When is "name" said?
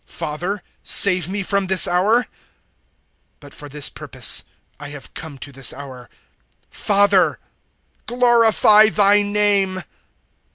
9.21-9.83